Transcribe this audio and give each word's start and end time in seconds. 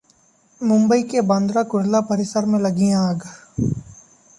मुंबई 0.61 1.03
के 1.11 1.21
बांद्रा-कुर्ला 1.31 1.99
परिसर 2.09 2.45
में 2.53 2.59
लगी 2.59 2.91
आग 3.05 3.27